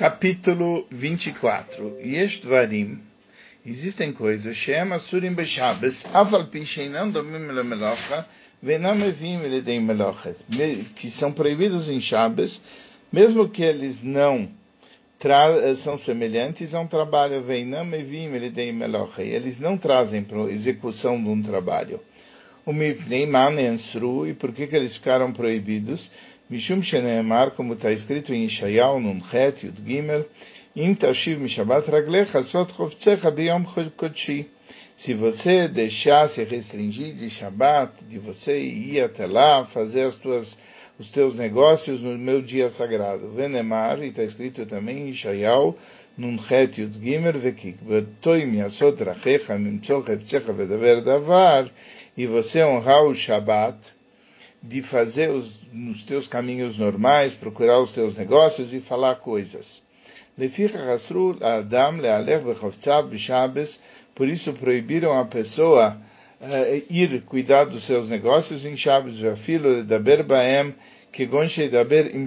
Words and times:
Capítulo 0.00 0.86
24. 0.90 2.00
Yesh 2.00 2.40
Dvarim. 2.40 3.00
Existem 3.66 4.14
coisas, 4.14 4.56
Shem 4.56 4.94
Asurim 4.94 5.34
Beshabes, 5.34 6.02
Afal 6.06 6.46
Pisheinam 6.46 7.10
Domim 7.10 7.52
Lemelocha, 7.52 8.24
Venam 8.62 8.98
Evim 9.06 9.42
Ledei 9.42 9.78
Melochet, 9.78 10.38
que 10.96 11.10
são 11.18 11.32
proibidos 11.32 11.86
em 11.90 12.00
Shabbos, 12.00 12.58
mesmo 13.12 13.50
que 13.50 13.62
eles 13.62 14.02
não 14.02 14.48
são 15.84 15.98
semelhantes 15.98 16.72
a 16.72 16.80
um 16.80 16.86
trabalho, 16.86 17.42
Venam 17.42 17.92
Evim 17.92 18.30
Ledei 18.30 18.72
Melochet, 18.72 19.28
eles 19.28 19.60
não 19.60 19.76
trazem 19.76 20.24
para 20.24 20.50
execução 20.50 21.22
de 21.22 21.28
um 21.28 21.42
trabalho. 21.42 22.00
O 22.64 22.72
Mipnei 22.72 23.28
Ensru, 23.70 24.26
e 24.26 24.32
por 24.32 24.52
que, 24.52 24.66
que 24.66 24.76
eles 24.76 24.96
ficaram 24.96 25.30
proibidos? 25.30 26.10
Mishum 26.50 26.82
Sheneemar, 26.82 27.52
como 27.52 27.74
está 27.74 27.92
escrito 27.92 28.34
em 28.34 28.46
Ishayahu, 28.46 28.98
Nun 28.98 29.20
Kodshi. 33.96 34.50
Se 34.96 35.14
você 35.14 35.68
deixar 35.68 36.28
se 36.30 36.42
restringir 36.42 37.14
de 37.14 37.30
Shabat, 37.30 38.04
de 38.04 38.18
você 38.18 38.58
ir 38.58 39.00
até 39.00 39.26
lá, 39.26 39.64
fazer 39.66 40.08
as 40.08 40.16
tuas, 40.16 40.48
os 40.98 41.08
teus 41.10 41.36
negócios 41.36 42.00
no 42.00 42.18
meu 42.18 42.42
dia 42.42 42.70
sagrado. 42.70 43.30
Venemar, 43.30 44.02
e 44.02 44.08
está 44.08 44.24
escrito 44.24 44.66
também 44.66 45.06
em 45.06 45.10
Ishayahu, 45.10 45.78
Nun 46.18 46.36
Chet, 46.48 46.80
Yud 46.80 46.98
Gimel, 46.98 47.34
Rachecha, 49.04 49.56
e 52.16 52.26
você 52.26 52.64
honrar 52.64 53.04
o 53.04 53.14
Shabat, 53.14 53.78
de 54.62 54.82
fazer 54.82 55.30
os, 55.30 55.50
nos 55.72 56.02
teus 56.02 56.26
caminhos 56.26 56.78
normais, 56.78 57.34
procurar 57.34 57.80
os 57.80 57.90
teus 57.92 58.14
negócios 58.16 58.72
e 58.72 58.80
falar 58.80 59.16
coisas. 59.16 59.66
Por 64.14 64.28
isso 64.28 64.52
proibiram 64.54 65.18
a 65.18 65.24
pessoa 65.24 65.96
uh, 66.40 66.82
ir 66.90 67.22
cuidar 67.22 67.64
dos 67.64 67.86
seus 67.86 68.08
negócios 68.08 68.64
em 68.64 68.76
Shabbos, 68.76 69.18
daber 69.86 70.22
baem, 70.22 70.74
daber 71.70 72.14
im 72.14 72.26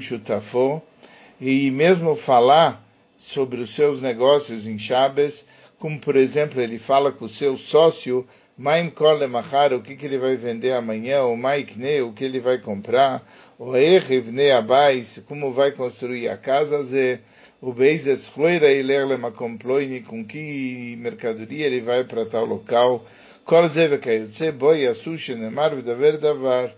e 1.40 1.72
mesmo 1.72 2.16
falar 2.18 2.84
sobre 3.18 3.62
os 3.62 3.74
seus 3.76 4.02
negócios 4.02 4.66
em 4.66 4.78
Shabbos, 4.78 5.34
como 5.80 6.00
por 6.00 6.16
exemplo 6.16 6.62
ele 6.62 6.80
fala 6.80 7.12
com 7.12 7.26
o 7.26 7.30
seu 7.30 7.58
sócio 7.58 8.28
Maim 8.56 8.92
Kole 8.92 9.26
Machar, 9.26 9.74
o 9.74 9.82
que, 9.82 9.96
que 9.96 10.06
ele 10.06 10.20
vai 10.20 10.36
vender 10.36 10.74
amanhã, 10.74 11.24
o 11.24 11.36
Maikne, 11.36 12.02
o 12.02 12.14
que 12.14 12.24
ele 12.24 12.40
vai 12.40 12.60
comprar, 12.60 13.24
o 13.58 13.76
Erivne 13.76 14.52
Abais, 14.52 15.20
como 15.28 15.52
vai 15.52 15.72
construir 15.72 16.30
a 16.30 16.38
casa, 16.38 16.84
Ze, 16.84 17.20
o 17.60 17.74
Beizes 17.74 18.32
Huera 18.38 18.72
Iler 18.72 19.08
Lemakomploini, 19.08 20.02
com 20.02 20.24
que 20.24 20.96
mercadoria 21.00 21.66
ele 21.66 21.82
vai 21.82 22.04
para 22.04 22.28
tal 22.28 22.46
local, 22.46 23.04
Kol 23.44 23.70
Zeve 23.70 23.98
Kayotze, 23.98 24.52
Boi 24.52 24.86
Asushi 24.86 25.34
Nemar 25.34 25.76
Vidaver 25.76 26.20
Davar, 26.20 26.72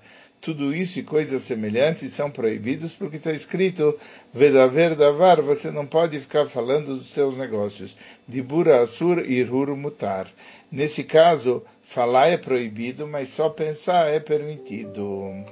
tudo 0.46 0.76
isso 0.76 1.00
e 1.00 1.04
coisas 1.04 1.44
semelhantes 1.48 2.16
são 2.16 2.30
proibidos 2.30 2.94
porque 2.94 3.18
está 3.18 3.34
escrito 3.34 4.00
Vedaver 4.32 4.96
Davar, 4.96 5.42
você 5.42 5.72
não 5.72 5.88
pode 5.88 6.20
ficar 6.20 6.48
falando 6.50 6.98
dos 6.98 7.12
seus 7.14 7.36
negócios. 7.36 7.98
Dibura 8.28 8.84
Asur 8.84 9.20
Irur 9.26 9.76
Mutar. 9.76 10.32
Nesse 10.72 11.04
caso, 11.04 11.66
falar 11.96 12.28
é 12.28 12.38
proibido, 12.38 13.08
mas 13.08 13.30
só 13.36 13.50
pensar 13.50 14.08
é 14.08 14.20
permitido. 14.20 15.44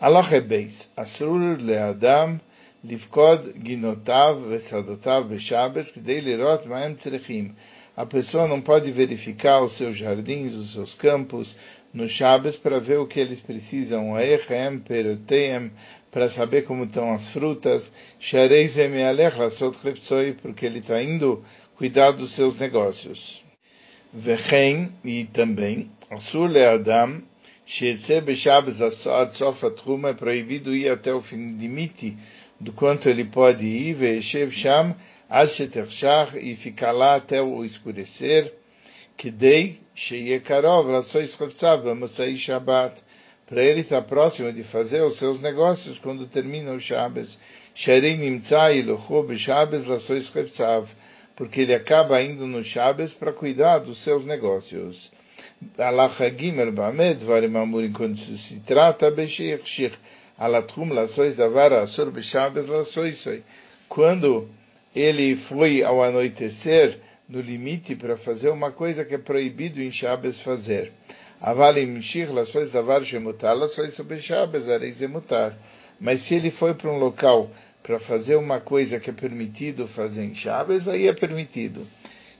Allah 0.00 0.40
Beis, 0.40 0.88
Asur 0.96 1.58
Leadam, 1.60 2.40
Livkod 2.82 3.54
Ginotav 3.64 4.48
Vesadotav 4.48 5.28
Veshabes, 5.28 5.92
Kdei 5.92 6.20
Lirot 6.20 6.66
Maem 6.66 6.96
Tzrechim. 6.96 7.54
A 7.96 8.06
pessoa 8.06 8.48
não 8.48 8.60
pode 8.60 8.90
verificar 8.90 9.62
os 9.62 9.76
seus 9.76 9.96
jardins, 9.96 10.52
os 10.54 10.72
seus 10.72 10.94
campos, 10.94 11.54
no 11.92 12.08
Shabbos 12.08 12.56
para 12.56 12.80
ver 12.80 12.98
o 12.98 13.06
que 13.06 13.20
eles 13.20 13.40
precisam, 13.40 14.14
para 16.10 16.30
saber 16.30 16.62
como 16.62 16.84
estão 16.84 17.12
as 17.12 17.30
frutas, 17.32 17.90
porque 20.40 20.66
ele 20.66 20.78
está 20.78 21.02
indo 21.02 21.44
cuidar 21.76 22.12
dos 22.12 22.34
seus 22.34 22.58
negócios. 22.58 23.42
Vechem, 24.12 24.92
e 25.04 25.24
também, 25.26 25.90
Asur 26.10 26.50
Adam, 26.56 27.22
é 30.08 30.14
proibido 30.14 30.74
ir 30.74 30.88
até 30.90 31.14
o 31.14 31.22
fim 31.22 31.56
limite 31.58 32.16
do 32.60 32.72
quanto 32.72 33.08
ele 33.08 33.24
pode 33.24 33.64
ir, 33.64 33.94
Veshev 33.94 34.52
Sham, 34.52 34.94
e 36.40 36.56
ficar 36.56 36.92
lá 36.92 37.16
até 37.16 37.40
o 37.40 37.64
escurecer, 37.64 38.52
Kidei 39.16 39.80
Sheyekarov 39.94 40.90
Lasois 40.90 41.34
Chavtsav 41.36 41.94
Masai 41.94 42.36
Shabbat, 42.36 43.00
para 43.46 43.62
ele 43.62 43.80
estar 43.80 44.02
próximo 44.02 44.52
de 44.52 44.62
fazer 44.64 45.02
os 45.02 45.18
seus 45.18 45.40
negócios 45.40 45.98
quando 46.00 46.26
termina 46.26 46.72
o 46.72 46.80
Shabbos. 46.80 47.38
Sharei 47.74 48.16
Nimtzai 48.16 48.82
Lochu 48.82 49.22
B'Shabbos 49.22 49.86
Lasois 49.86 50.26
Chavtsav, 50.26 50.86
porque 51.34 51.62
ele 51.62 51.74
acaba 51.74 52.22
indo 52.22 52.46
no 52.46 52.62
Shabbos 52.62 53.14
para 53.14 53.32
cuidar 53.32 53.78
dos 53.78 54.02
seus 54.04 54.26
negócios. 54.26 55.10
Alacha 55.78 56.30
Gimel 56.30 56.72
Bamed 56.72 57.24
Varim 57.24 57.56
Amurim, 57.56 57.92
quando 57.92 58.18
se 58.18 58.60
trata 58.60 59.10
B'Sheichshich, 59.10 59.96
Alatrum 60.38 60.92
Lasois 60.92 61.36
Davar 61.36 61.72
Asur 61.72 62.12
Lasois 62.12 63.42
Quando 63.88 64.48
ele 64.94 65.36
foi 65.48 65.82
ao 65.82 66.02
anoitecer 66.02 66.98
no 67.28 67.40
limite 67.40 67.94
para 67.96 68.16
fazer 68.18 68.50
uma 68.50 68.70
coisa 68.70 69.04
que 69.04 69.14
é 69.14 69.18
proibido 69.18 69.80
em 69.80 69.90
Shabbos 69.90 70.40
fazer. 70.42 70.92
Mas 76.00 76.24
se 76.26 76.34
ele 76.34 76.50
foi 76.52 76.74
para 76.74 76.90
um 76.90 76.98
local 76.98 77.50
para 77.82 77.98
fazer 78.00 78.36
uma 78.36 78.60
coisa 78.60 79.00
que 79.00 79.10
é 79.10 79.12
permitido 79.12 79.88
fazer 79.88 80.24
em 80.24 80.34
Shabbos, 80.34 80.86
aí 80.86 81.08
é 81.08 81.12
permitido. 81.12 81.86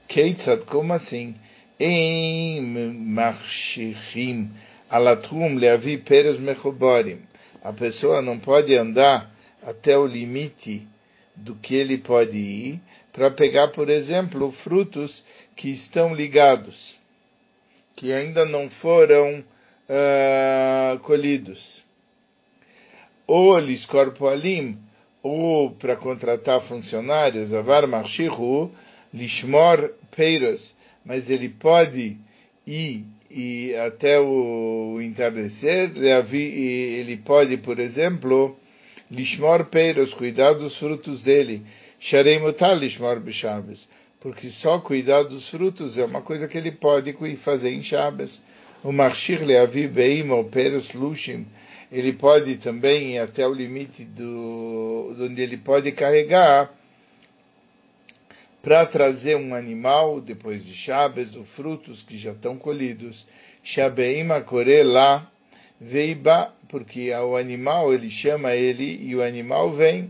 Keitzad, 0.07 0.63
como 0.65 0.93
assim? 0.93 1.35
Em 1.79 2.61
marshihim 2.61 4.51
alatrum 4.89 5.55
leavi 5.55 5.97
peres 5.97 6.39
mechoborim. 6.39 7.19
A 7.63 7.73
pessoa 7.73 8.21
não 8.21 8.37
pode 8.37 8.75
andar 8.75 9.31
até 9.65 9.97
o 9.97 10.05
limite 10.05 10.87
do 11.35 11.55
que 11.55 11.75
ele 11.75 11.97
pode 11.97 12.37
ir 12.37 12.81
para 13.11 13.31
pegar, 13.31 13.69
por 13.69 13.89
exemplo, 13.89 14.51
frutos 14.63 15.23
que 15.55 15.69
estão 15.69 16.13
ligados, 16.13 16.95
que 17.95 18.11
ainda 18.11 18.45
não 18.45 18.69
foram 18.69 19.39
uh, 19.39 20.99
colhidos. 20.99 21.83
Ou 23.27 23.57
liscorpoalim, 23.59 24.77
ou 25.21 25.71
para 25.71 25.95
contratar 25.95 26.61
funcionários, 26.67 27.53
avar 27.53 27.87
marshihu, 27.87 28.71
lishmor 29.13 29.93
peiros, 30.15 30.73
mas 31.05 31.29
ele 31.29 31.49
pode 31.49 32.17
ir 32.65 33.05
e 33.35 33.73
até 33.75 34.19
o 34.19 34.99
entardecer, 35.01 35.91
ele 35.97 37.17
pode, 37.17 37.57
por 37.57 37.79
exemplo, 37.79 38.55
Lishmor 39.13 39.65
peiros, 39.65 40.13
cuidar 40.15 40.53
dos 40.53 40.77
frutos 40.79 41.21
dele. 41.21 41.61
Sharei 41.99 42.39
mutar 42.39 42.75
lishmor 42.75 43.19
b'Shabbos. 43.19 43.87
Porque 44.19 44.49
só 44.49 44.79
cuidar 44.79 45.23
dos 45.23 45.47
frutos 45.49 45.97
é 45.97 46.03
uma 46.03 46.21
coisa 46.21 46.47
que 46.47 46.57
ele 46.57 46.71
pode 46.71 47.13
fazer 47.43 47.71
em 47.71 47.83
Shabbos. 47.83 48.31
O 48.83 48.91
marshir 48.91 49.45
leavi 49.45 49.87
beim 49.87 50.29
ou 50.31 50.45
peros 50.45 50.91
lushim. 50.93 51.45
Ele 51.91 52.13
pode 52.13 52.57
também 52.57 53.13
ir 53.13 53.19
até 53.19 53.45
o 53.45 53.53
limite 53.53 54.03
do, 54.03 55.15
onde 55.19 55.41
ele 55.41 55.57
pode 55.57 55.91
carregar 55.91 56.71
para 58.63 58.85
trazer 58.85 59.35
um 59.35 59.53
animal 59.53 60.19
depois 60.19 60.65
de 60.65 60.73
Shabbos, 60.73 61.35
ou 61.35 61.43
frutos 61.45 62.01
que 62.03 62.17
já 62.17 62.31
estão 62.31 62.57
colhidos. 62.57 63.23
Shabeim 63.63 64.31
akore 64.31 64.83
lá 64.83 65.29
Veiba, 65.83 66.53
porque 66.69 67.13
o 67.13 67.35
animal, 67.35 67.93
ele 67.93 68.09
chama 68.09 68.55
ele 68.55 69.05
e 69.05 69.13
o 69.15 69.21
animal 69.21 69.73
vem. 69.73 70.09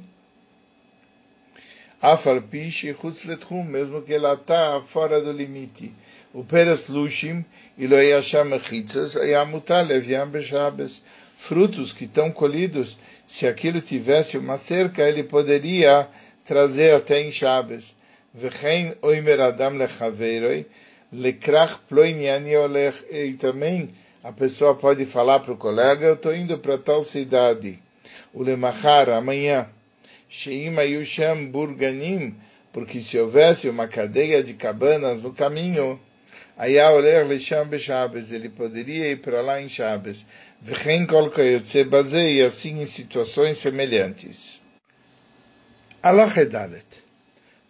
Afarpish 1.99 2.85
chutzlethum, 3.01 3.63
mesmo 3.63 4.03
que 4.03 4.13
ela 4.13 4.35
está 4.35 4.81
fora 4.93 5.19
do 5.19 5.31
limite. 5.31 5.91
O 6.31 6.43
peras 6.43 6.87
lushim, 6.87 7.43
ilo 7.75 7.95
yasham 7.95 8.59
chitzas, 8.61 9.15
yamutal 9.15 9.89
eviam 9.89 10.29
beshabes. 10.29 11.01
Frutos 11.47 11.91
que 11.91 12.05
estão 12.05 12.31
colhidos, 12.31 12.95
se 13.29 13.47
aquilo 13.47 13.81
tivesse 13.81 14.37
uma 14.37 14.59
cerca, 14.59 15.01
ele 15.01 15.23
poderia 15.23 16.07
trazer 16.45 16.93
até 16.93 17.19
em 17.21 17.31
Shabbos. 17.31 17.83
Vechein 18.33 18.93
oimer 19.01 19.41
adam 19.41 19.77
lechaveiroi, 19.77 20.67
lekrach 21.11 21.79
ploiniani 21.89 22.55
olech, 22.57 22.95
e 23.11 23.33
também 23.33 23.89
a 24.22 24.32
pessoa 24.32 24.74
pode 24.74 25.06
falar 25.06 25.40
para 25.40 25.52
o 25.52 25.56
colega, 25.56 26.06
eu 26.06 26.14
estou 26.14 26.34
indo 26.34 26.58
para 26.58 26.78
tal 26.78 27.04
cidade. 27.04 27.78
o 28.34 28.42
lemachar, 28.42 29.08
amanhã, 29.10 29.68
Sheim 30.28 30.76
Ayusham 30.78 31.46
Burganim, 31.50 32.34
porque 32.72 33.00
se 33.00 33.18
houvesse 33.18 33.68
uma 33.68 33.88
cadeia 33.88 34.42
de 34.42 34.54
cabanas 34.54 35.22
no 35.22 35.32
caminho, 35.32 35.98
Aya 36.56 36.90
Oler 36.90 37.26
Lesham 37.26 37.66
Beshabes, 37.66 38.30
ele 38.30 38.48
poderia 38.48 39.10
ir 39.10 39.20
para 39.20 39.40
lá 39.40 39.62
em 39.62 39.68
Shabes. 39.68 40.18
V'chen 40.62 41.06
kol 41.06 41.30
kayotze 41.30 41.84
bazei, 41.84 42.38
e 42.38 42.42
assim 42.42 42.82
em 42.82 42.86
situações 42.86 43.62
semelhantes. 43.62 44.60
Alochedalet. 46.02 46.88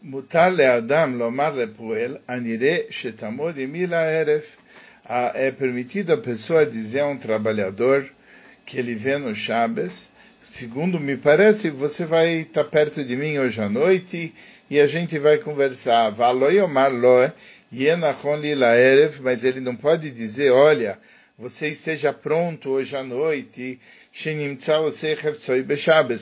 מותר 0.02 0.48
לאדם 0.48 1.18
לומר 1.18 1.54
לפועל, 1.56 2.16
הנראה 2.28 2.78
שתעמוד 2.90 3.58
עמי 3.58 3.86
לערב. 3.86 4.42
É 5.05 5.51
permitido 5.51 6.13
a 6.13 6.17
pessoa 6.17 6.65
dizer 6.65 7.01
a 7.01 7.07
um 7.07 7.17
trabalhador 7.17 8.09
que 8.65 8.77
ele 8.77 8.95
vê 8.95 9.17
no 9.17 9.35
Shabbos, 9.35 10.09
segundo 10.53 10.97
me 10.99 11.17
parece, 11.17 11.69
você 11.69 12.05
vai 12.05 12.41
estar 12.41 12.63
perto 12.65 13.03
de 13.03 13.15
mim 13.15 13.37
hoje 13.37 13.59
à 13.61 13.67
noite 13.67 14.33
e 14.69 14.79
a 14.79 14.87
gente 14.87 15.19
vai 15.19 15.39
conversar. 15.39 16.15
Mas 19.21 19.43
ele 19.43 19.59
não 19.59 19.75
pode 19.75 20.09
dizer, 20.11 20.51
olha, 20.51 20.97
você 21.37 21.69
esteja 21.69 22.13
pronto 22.13 22.69
hoje 22.69 22.95
à 22.95 23.03
noite, 23.03 23.79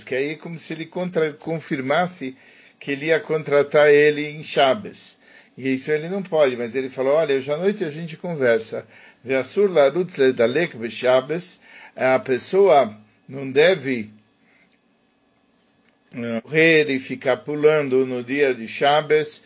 que 0.06 0.16
aí 0.16 0.30
é 0.32 0.36
como 0.38 0.58
se 0.58 0.74
ele 0.74 0.86
contra, 0.88 1.34
confirmasse 1.34 2.36
que 2.80 2.92
ele 2.92 3.08
ia 3.08 3.20
contratar 3.20 3.90
ele 3.90 4.28
em 4.28 4.44
Shabbos. 4.44 5.21
E 5.58 5.74
isso 5.74 5.92
ele 5.92 6.08
não 6.10 6.24
pode, 6.24 6.56
mas 6.56 6.74
ele 6.74 6.90
falou, 6.90 7.14
olha, 7.14 7.36
hoje 7.36 7.52
à 7.52 7.58
noite 7.58 7.84
a 7.84 7.90
gente 7.90 8.16
conversa. 8.18 8.86
A 11.96 12.20
pessoa 12.20 12.96
não 13.28 13.52
deve 13.52 14.10
correr 16.42 16.90
e 16.90 17.00
ficar 17.00 17.38
pulando 17.38 18.06
no 18.06 18.24
dia 18.24 18.54
de 18.54 18.68
Shabbos, 18.68 19.42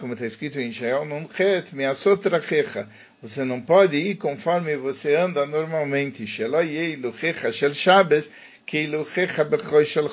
como 0.00 0.14
está 0.14 0.26
escrito 0.26 0.58
em 0.60 0.68
Israel, 0.68 1.04
não. 1.04 1.28
Você 3.22 3.44
não 3.44 3.60
pode 3.60 3.96
ir 3.96 4.16
conforme 4.16 4.76
você 4.76 5.14
anda 5.14 5.44
normalmente. 5.46 6.24
Que 8.66 8.86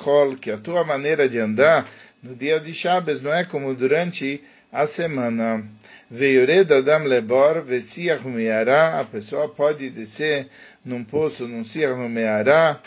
chol, 0.04 0.36
que 0.36 0.50
a 0.50 0.58
tua 0.58 0.84
maneira 0.84 1.28
de 1.28 1.38
andar 1.38 1.88
no 2.22 2.34
dia 2.34 2.58
de 2.58 2.74
Shabbos 2.74 3.22
não 3.22 3.32
é 3.32 3.44
como 3.44 3.74
durante 3.74 4.42
a 4.72 4.86
semana. 4.88 5.64
Veiored 6.10 6.72
Adam 6.72 7.04
Lebor, 7.04 7.64
Vesiach 7.64 8.26
Meara, 8.26 9.00
a 9.00 9.04
pessoa 9.04 9.50
pode 9.50 9.90
descer 9.90 10.48
num 10.84 11.04
poço, 11.04 11.46
num 11.46 11.64
Siach 11.64 11.96
Meara, 12.08 12.80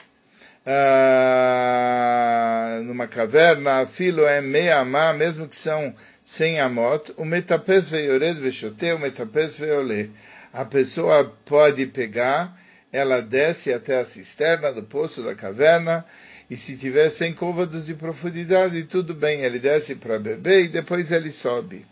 uh, 0.65 2.83
numa 2.83 3.07
caverna, 3.07 3.85
filo 3.97 4.25
é 4.25 4.41
meia 4.41 4.83
mesmo 5.13 5.47
que 5.47 5.57
são 5.57 5.93
sem 6.37 6.59
amot, 6.59 7.13
o 7.17 7.25
metapes 7.25 7.89
veiored 7.89 8.39
vechote, 8.39 8.91
o 8.93 8.99
metapes 8.99 9.57
veolê. 9.57 10.09
A 10.53 10.65
pessoa 10.65 11.31
pode 11.45 11.85
pegar, 11.87 12.55
ela 12.91 13.21
desce 13.21 13.71
até 13.71 13.99
a 13.99 14.05
cisterna 14.05 14.73
do 14.73 14.83
poço 14.83 15.23
da 15.23 15.35
caverna, 15.35 16.05
e 16.51 16.57
se 16.57 16.75
tiver 16.75 17.11
100 17.11 17.35
côvados 17.35 17.85
de 17.85 17.93
profundidade, 17.93 18.83
tudo 18.83 19.13
bem, 19.13 19.39
ele 19.39 19.57
desce 19.57 19.95
para 19.95 20.19
beber 20.19 20.65
e 20.65 20.67
depois 20.67 21.09
ele 21.09 21.31
sobe. 21.31 21.85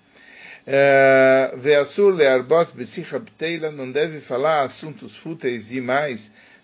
Eh, 0.67 1.53
Veasur 1.59 2.13
learbot 2.13 2.75
besicha 2.75 3.21
pteila 3.21 3.71
não 3.71 3.89
deve 3.89 4.19
falar 4.19 4.63
assuntos 4.63 5.15
fúteis 5.19 5.69
demais 5.69 6.19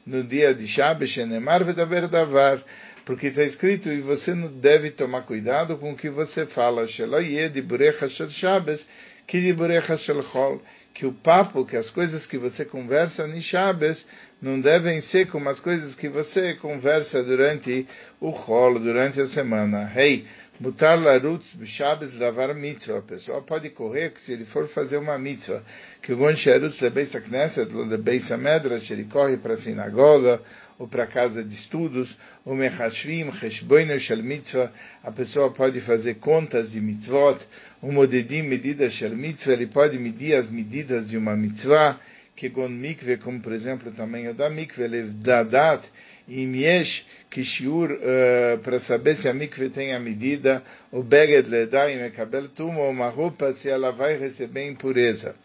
no 0.05 0.25
dia 0.25 0.53
de 0.53 0.67
Shabbos, 0.67 1.09
shenemar 1.09 1.63
vedaber 1.63 2.09
davar, 2.09 2.61
porque 3.05 3.27
está 3.27 3.43
escrito, 3.43 3.87
e 3.87 4.01
você 4.01 4.35
não 4.35 4.49
deve 4.59 4.91
tomar 4.91 5.21
cuidado 5.21 5.77
com 5.77 5.93
o 5.93 5.95
que 5.95 6.09
você 6.09 6.45
fala, 6.47 6.85
sheloye 6.89 7.47
de 7.47 7.61
burecha 7.61 8.09
shel 8.09 8.29
Shabbos, 8.29 8.85
que 9.25 9.39
de 9.39 9.53
burecha 9.53 9.95
shel 9.99 10.21
chol, 10.23 10.61
que 10.93 11.05
o 11.05 11.13
papo, 11.13 11.65
que 11.65 11.77
as 11.77 11.89
coisas 11.91 12.25
que 12.25 12.37
você 12.37 12.65
conversa 12.65 13.25
em 13.25 13.39
Shabbos, 13.39 14.05
não 14.45 14.61
devem 14.61 15.01
ser 15.01 15.25
como 15.31 15.49
as 15.49 15.59
coisas 15.59 15.95
que 15.95 16.07
você 16.07 16.53
conversa 16.53 17.23
durante 17.23 17.87
o 18.21 18.29
rolo, 18.29 18.79
durante 18.79 19.19
a 19.19 19.27
semana. 19.29 19.91
Hey, 19.95 20.23
Mutar 20.57 20.97
larutz 20.97 21.53
b'shabes 21.55 22.13
lavar 22.13 22.53
mitzvah. 22.55 22.99
A 22.99 23.01
pessoa 23.01 23.41
pode 23.41 23.71
correr 23.71 24.13
se 24.17 24.31
ele 24.31 24.45
for 24.45 24.69
fazer 24.69 24.97
uma 24.97 25.17
mitzvah. 25.17 25.61
Que 26.01 26.13
o 26.13 26.17
gon 26.17 26.33
sherutz 26.35 26.79
lebeis 26.79 27.11
knesset, 27.11 27.69
lebeis 27.73 28.29
medrash, 28.37 28.89
ele 28.91 29.03
corre 29.05 29.35
para 29.37 29.55
a 29.55 29.61
sinagoga 29.61 30.39
ou 30.79 30.87
para 30.87 31.03
a 31.03 31.07
casa 31.07 31.43
de 31.43 31.53
estudos. 31.55 32.15
O 32.45 32.55
mechashvim, 32.55 33.33
cheshboinu 33.33 33.99
shel 33.99 34.23
mitzvah. 34.23 34.71
A 35.03 35.11
pessoa 35.11 35.51
pode 35.51 35.81
fazer 35.81 36.15
contas 36.19 36.71
de 36.71 36.79
mitzvot. 36.79 37.39
O 37.81 37.91
modedim, 37.91 38.43
medidas 38.43 38.93
shel 38.93 39.13
mitzvah. 39.13 39.51
Ele 39.51 39.67
pode 39.67 39.99
medir 39.99 40.35
as 40.35 40.49
medidas 40.49 41.09
de 41.09 41.17
uma 41.17 41.35
mitzvah. 41.35 41.99
Que 42.35 42.49
gon 42.49 42.69
mikve, 42.69 43.17
como 43.17 43.41
por 43.41 43.53
exemplo 43.53 43.89
o 43.89 43.93
tamanho 43.93 44.33
da 44.33 44.49
mikve, 44.49 44.83
ele 44.83 45.03
dá 45.23 45.43
dat 45.43 45.83
im 46.27 46.55
yesh 46.55 47.05
kishiur 47.29 47.91
uh, 47.91 48.57
para 48.63 48.79
saber 48.81 49.17
se 49.17 49.29
a 49.29 49.33
mikve 49.33 49.69
tem 49.69 49.93
a 49.93 49.99
medida, 49.99 50.63
o 50.91 51.03
beged 51.03 51.47
ledai 51.47 51.95
mekabel 51.95 52.49
tuma, 52.49 52.81
uma 52.83 53.09
roupa 53.09 53.53
se 53.53 53.69
ela 53.69 53.91
vai 53.91 54.17
receber 54.17 54.67
impureza. 54.67 55.35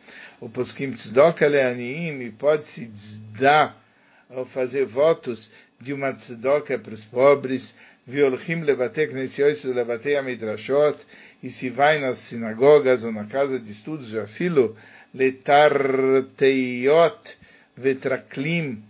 O 0.40 0.48
poskim 0.48 0.92
tzedok 0.92 1.44
aleaniim, 1.44 2.30
pode 2.32 2.66
se 2.68 2.90
dar 3.38 3.76
ou 4.30 4.46
fazer 4.46 4.86
votos 4.86 5.50
de 5.80 5.92
uma 5.92 6.12
tzedok 6.12 6.78
para 6.78 6.94
os 6.94 7.04
pobres, 7.06 7.62
violchim 8.06 8.62
levatei 8.62 9.08
knesiot 9.08 9.66
levatei 9.68 10.16
amidrashot, 10.16 10.98
e 11.42 11.50
se 11.50 11.68
vai 11.70 11.98
nas 12.00 12.18
sinagogas 12.28 13.04
ou 13.04 13.12
na 13.12 13.26
casa 13.26 13.58
de 13.58 13.72
estudos, 13.72 14.08
já 14.08 14.26
filo, 14.28 14.76
letarteiot 15.14 17.18
vetraklim, 17.76 18.82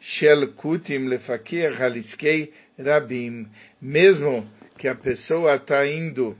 Shel 0.00 0.52
Kutim 0.54 1.08
Lefakir 1.08 1.80
Haliskei 1.80 2.52
Rabim. 2.78 3.46
Mesmo 3.80 4.50
que 4.78 4.88
a 4.88 4.94
pessoa 4.94 5.56
está 5.56 5.86
indo 5.86 6.36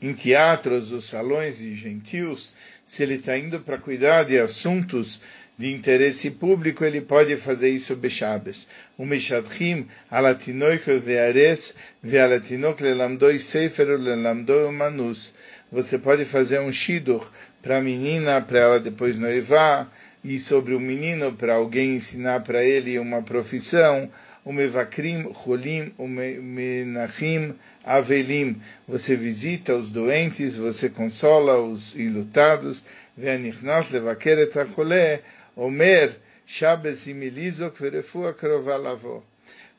em 0.00 0.14
teatros 0.14 0.92
ou 0.92 1.02
salões 1.02 1.58
de 1.58 1.74
gentios, 1.74 2.52
se 2.84 3.02
ele 3.02 3.16
está 3.16 3.36
indo 3.38 3.60
para 3.60 3.78
cuidar 3.78 4.24
de 4.24 4.38
assuntos 4.38 5.20
de 5.58 5.72
interesse 5.72 6.30
público, 6.30 6.84
ele 6.84 7.02
pode 7.02 7.36
fazer 7.38 7.68
isso 7.68 7.94
bechabes. 7.94 8.66
O 8.98 9.04
mishadchim 9.04 9.86
alatinoikos 10.10 11.04
leares 11.04 11.74
vealatinok 12.02 12.82
lelamdoi 12.82 13.38
sefer 13.38 13.86
lelamdoi 13.98 14.72
manus. 14.72 15.32
Você 15.70 15.98
pode 15.98 16.24
fazer 16.26 16.60
um 16.60 16.72
shidur 16.72 17.26
para 17.62 17.78
a 17.78 17.80
menina, 17.80 18.40
para 18.40 18.58
ela 18.58 18.80
depois 18.80 19.16
noivar, 19.16 19.90
e 20.24 20.38
sobre 20.38 20.74
o 20.74 20.80
menino 20.80 21.32
para 21.32 21.54
alguém 21.54 21.96
ensinar 21.96 22.40
para 22.40 22.62
ele 22.62 22.98
uma 22.98 23.22
profissão, 23.22 24.08
o 24.44 24.52
mevakrim 24.52 25.32
cholim, 25.44 25.92
o 25.98 26.06
menachim 26.06 27.54
avelim. 27.84 28.60
Você 28.86 29.16
visita 29.16 29.74
os 29.76 29.90
doentes, 29.90 30.56
você 30.56 30.88
consola 30.88 31.60
os 31.60 31.94
ilutados. 31.94 32.82
Ve'anichnas 33.16 33.90
levaker 33.90 34.38
et 34.38 34.56
hacholeh, 34.56 35.20
omer 35.56 36.16
shabes 36.46 37.06
imilizok 37.06 37.80
verefua 37.80 38.34
krovalavo. 38.34 39.24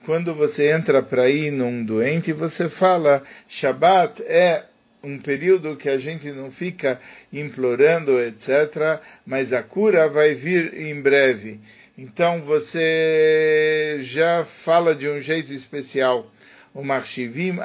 Quando 0.05 0.35
você 0.35 0.71
entra 0.71 1.01
para 1.01 1.29
ir 1.29 1.51
num 1.51 1.85
doente, 1.85 2.33
você 2.33 2.67
fala, 2.69 3.23
Shabbat 3.47 4.21
é 4.23 4.65
um 5.01 5.17
período 5.17 5.77
que 5.77 5.87
a 5.87 5.97
gente 5.97 6.29
não 6.31 6.51
fica 6.51 6.99
implorando, 7.31 8.19
etc., 8.19 8.99
mas 9.25 9.53
a 9.53 9.63
cura 9.63 10.09
vai 10.09 10.33
vir 10.33 10.73
em 10.73 11.01
breve. 11.01 11.59
Então 11.97 12.41
você 12.41 13.99
já 14.03 14.45
fala 14.65 14.93
de 14.95 15.07
um 15.07 15.21
jeito 15.21 15.53
especial. 15.53 16.29
O 16.73 16.83
Mechashvim, 16.83 17.59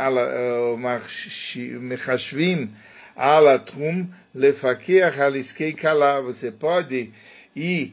Alatrum, 3.16 4.06
Lefakeach 4.34 5.20
Aliskei 5.20 5.72
Kala. 5.72 6.20
Você 6.20 6.52
pode 6.52 7.10
e 7.58 7.92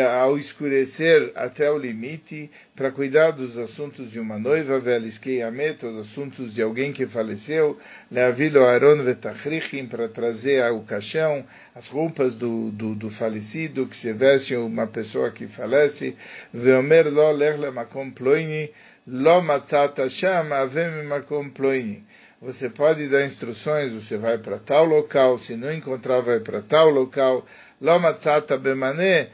ao 0.00 0.38
escurecer 0.38 1.32
até 1.34 1.70
o 1.70 1.76
limite, 1.76 2.50
para 2.76 2.92
cuidar 2.92 3.32
dos 3.32 3.58
assuntos 3.58 4.10
de 4.10 4.20
uma 4.20 4.38
noiva, 4.38 4.78
velisquei 4.78 5.42
amet, 5.42 5.84
os 5.84 6.08
assuntos 6.08 6.54
de 6.54 6.62
alguém 6.62 6.92
que 6.92 7.06
faleceu, 7.06 7.76
leavilo 8.10 8.64
aron 8.64 9.02
vetachrichim, 9.02 9.86
para 9.86 10.08
trazer 10.08 10.62
o 10.72 10.82
caixão, 10.82 11.44
as 11.74 11.88
roupas 11.88 12.34
do, 12.36 12.70
do, 12.70 12.94
do, 12.94 13.10
falecido, 13.10 13.86
que 13.86 13.96
se 13.96 14.12
veste 14.12 14.54
uma 14.54 14.86
pessoa 14.86 15.32
que 15.32 15.48
falece, 15.48 16.14
veomer 16.52 17.12
lo 17.12 17.32
ler 17.32 17.58
lemakom 17.58 18.12
ploini, 18.12 18.70
lo 19.06 19.42
matat 19.42 19.98
Hashem 19.98 20.52
avem 20.52 21.04
makom 21.04 21.50
ploini. 21.50 22.04
Você 22.44 22.68
pode 22.68 23.08
dar 23.08 23.24
instruções, 23.24 23.90
você 23.90 24.18
vai 24.18 24.36
para 24.36 24.58
tal 24.58 24.84
local, 24.84 25.38
se 25.38 25.56
não 25.56 25.72
encontrar, 25.72 26.20
vai 26.20 26.40
para 26.40 26.60
tal 26.60 26.90
local, 26.90 27.46
lo 27.80 27.98
matzata 27.98 28.56
bemané, 28.56 29.28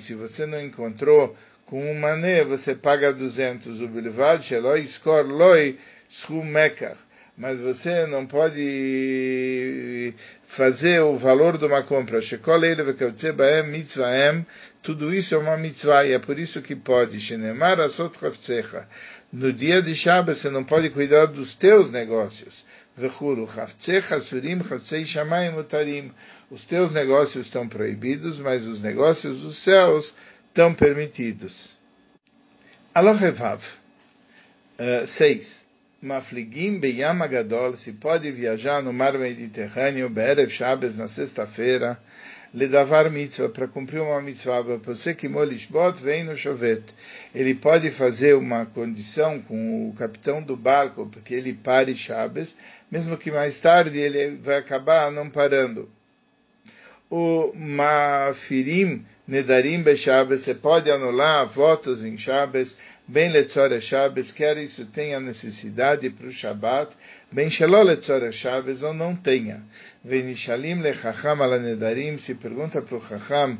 se 0.00 0.14
você 0.14 0.46
não 0.46 0.60
encontrou 0.60 1.36
com 1.66 1.90
um 1.90 1.94
mané 1.98 2.44
você 2.44 2.74
paga 2.74 3.12
200, 3.12 3.80
o 3.80 3.88
bilvad 3.88 4.42
sheloi 4.44 4.82
skor 4.84 5.26
loi 5.26 5.78
schum 6.08 6.44
mekar. 6.44 6.96
Mas 7.36 7.58
você 7.58 8.06
não 8.06 8.26
pode 8.26 10.14
fazer 10.56 11.00
o 11.00 11.18
valor 11.18 11.58
de 11.58 11.64
uma 11.64 11.82
compra. 11.82 12.20
Tudo 14.82 15.12
isso 15.12 15.34
é 15.34 15.38
uma 15.38 15.56
mitzvah 15.56 16.04
e 16.04 16.12
é 16.12 16.18
por 16.20 16.38
isso 16.38 16.62
que 16.62 16.76
pode. 16.76 17.18
No 19.32 19.52
dia 19.52 19.82
de 19.82 19.94
Shabbat 19.96 20.40
você 20.40 20.48
não 20.48 20.62
pode 20.62 20.90
cuidar 20.90 21.26
dos 21.26 21.56
teus 21.56 21.90
negócios. 21.90 22.54
Os 26.50 26.64
teus 26.66 26.92
negócios 26.92 27.46
estão 27.46 27.68
proibidos, 27.68 28.38
mas 28.38 28.64
os 28.66 28.80
negócios 28.80 29.40
dos 29.40 29.62
céus 29.64 30.14
estão 30.48 30.72
permitidos. 30.72 31.76
Alohevav. 32.94 33.60
6. 35.16 35.46
Uh, 35.46 35.64
Mafligim 36.06 36.78
beyam 36.78 37.18
se 37.78 37.92
pode 37.94 38.30
viajar 38.30 38.82
no 38.82 38.92
mar 38.92 39.18
Mediterrâneo, 39.18 40.08
be'erev 40.10 40.50
Shabbos, 40.50 40.96
na 40.96 41.08
sexta-feira, 41.08 41.98
ledavar 42.54 43.10
mitzvah, 43.10 43.48
para 43.48 43.66
cumprir 43.66 44.00
uma 44.00 44.22
mitzvah, 44.22 44.62
você 44.78 45.12
que 45.12 45.28
molishbot 45.28 46.00
vem 46.00 46.22
no 46.22 46.36
chovet. 46.36 46.84
Ele 47.34 47.56
pode 47.56 47.90
fazer 47.92 48.34
uma 48.34 48.64
condição 48.64 49.40
com 49.42 49.90
o 49.90 49.94
capitão 49.94 50.40
do 50.40 50.56
barco, 50.56 51.10
porque 51.10 51.34
ele 51.34 51.52
pare 51.52 51.96
Shabbos, 51.96 52.54
mesmo 52.90 53.18
que 53.18 53.32
mais 53.32 53.58
tarde 53.60 53.98
ele 53.98 54.36
vai 54.36 54.58
acabar 54.58 55.10
não 55.10 55.28
parando. 55.28 55.88
O 57.10 57.52
mafirim 57.54 59.04
nedarim 59.26 59.82
be 59.82 59.96
Shabbos, 59.96 60.44
você 60.44 60.54
pode 60.54 60.88
anular 60.88 61.48
votos 61.48 62.04
em 62.04 62.16
Shabbos, 62.16 62.72
bem 63.08 63.32
letzora 63.32 63.80
Shabbos, 63.80 64.30
quer 64.30 64.56
isso 64.58 64.86
tenha 64.86 65.18
necessidade 65.18 66.08
para 66.10 66.26
o 66.28 66.32
Shabbat, 66.32 66.94
bem 67.32 67.50
shalol 67.50 67.82
letzora 67.82 68.30
Shabbos 68.30 68.80
ou 68.82 68.94
não 68.94 69.16
tenha. 69.16 69.60
Venishalim 70.04 70.82
lechacham 70.82 71.40
alanedarim, 71.40 72.18
se 72.18 72.34
pergunta 72.34 72.82
para 72.82 72.96
o 72.96 73.08
Chacham 73.08 73.58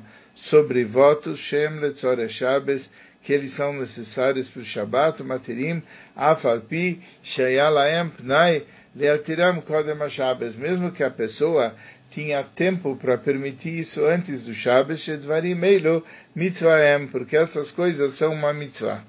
sobre 0.51 0.85
votos, 0.85 1.39
shem 1.39 1.81
letzora 1.81 2.29
Shabbos, 2.29 2.87
que 3.23 3.33
eles 3.33 3.57
são 3.57 3.73
necessários 3.73 4.51
para 4.51 4.61
o 4.61 4.65
Shabbat, 4.65 5.23
materim, 5.23 5.83
afalpi, 6.15 7.01
shayalaem 7.23 8.11
pnai, 8.11 8.63
leatiram 8.95 9.63
kodem 9.63 9.97
Shabbos, 10.11 10.55
mesmo 10.57 10.93
que 10.93 11.03
a 11.03 11.11
pessoa 11.11 11.75
tinha 12.11 12.45
tempo 12.55 12.95
para 12.97 13.17
permitir 13.17 13.81
isso 13.81 14.05
antes 14.05 14.45
do 14.45 14.53
Shabbos, 14.53 15.01
shedvarim 15.01 15.63
eilo 15.65 16.05
mitzvahem, 16.37 17.07
porque 17.07 17.39
essas 17.39 17.71
coisas 17.71 18.19
são 18.19 18.35
uma 18.35 18.53
mitzvah. 18.53 19.03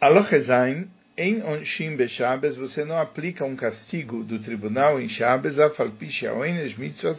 Alochezain, 0.00 0.88
em 1.16 1.42
Onshim 1.44 1.96
Beshabes, 1.96 2.56
você 2.56 2.84
não 2.84 2.98
aplica 2.98 3.44
um 3.44 3.54
castigo 3.54 4.24
do 4.24 4.38
tribunal 4.40 5.00
em 5.00 5.08
Shabes, 5.08 5.58
afalpishaoines 5.58 6.76
mitzvah 6.76 7.14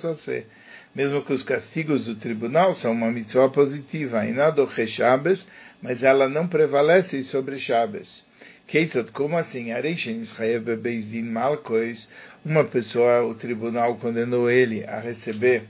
mesmo 0.94 1.24
que 1.26 1.34
os 1.34 1.44
castigos 1.44 2.06
do 2.06 2.16
tribunal 2.16 2.74
são 2.76 2.92
uma 2.92 3.12
mitzvah 3.12 3.50
positiva, 3.50 4.26
Inado 4.26 4.70
Shabes, 4.88 5.46
mas 5.82 6.04
ela 6.04 6.30
não 6.30 6.48
prevalece 6.48 7.24
sobre 7.26 7.60
Shabes. 7.60 8.24
Keitzat, 8.68 9.12
como 9.12 9.38
assim? 9.38 9.72
Areishen 9.72 10.22
Israel 10.22 10.62
Bebezdin 10.62 11.24
Malkois, 11.24 12.08
uma 12.44 12.64
pessoa, 12.64 13.24
o 13.24 13.36
tribunal 13.36 13.96
condenou 13.98 14.50
ele 14.50 14.84
a 14.86 15.00
receber 15.00 15.64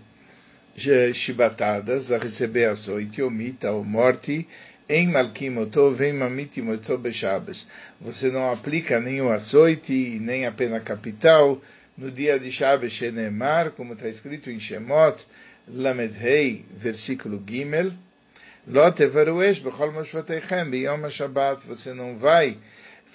chibatadas, 1.13 2.11
a 2.11 2.17
receber 2.17 2.65
açoite, 2.65 3.21
omita 3.21 3.71
ou 3.71 3.83
morte, 3.83 4.47
em 4.87 5.07
Malkimoto 5.07 5.91
vem 5.91 6.13
Mamitimoto 6.13 6.97
Beshabes. 6.97 7.65
Você 7.99 8.29
não 8.29 8.51
aplica 8.51 8.99
nem 8.99 9.21
o 9.21 9.31
açoite, 9.31 10.19
nem 10.21 10.45
a 10.45 10.51
pena 10.51 10.79
capital 10.79 11.59
no 11.97 12.11
dia 12.11 12.39
de 12.39 12.51
Shabbos 12.51 12.93
Shenemar, 12.93 13.71
como 13.71 13.93
está 13.93 14.07
escrito 14.07 14.49
em 14.49 14.59
Shemot, 14.59 15.17
Lamedhei, 15.67 16.65
versículo 16.77 17.41
Gimel. 17.47 17.91
Lotevaruesh 18.67 19.59
bechol 19.59 19.91
moshvateichem 19.91 20.69
biyom 20.69 21.09
Shabbat. 21.09 21.65
Você 21.67 21.93
não 21.93 22.17
vai 22.17 22.57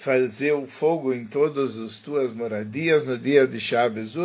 fazer 0.03 0.53
o 0.53 0.65
fogo 0.65 1.13
em 1.13 1.25
todas 1.25 1.77
as 1.77 1.99
tuas 1.99 2.33
moradias 2.33 3.05
no 3.05 3.17
dia 3.17 3.47
de 3.47 3.59
Shabbos. 3.59 4.15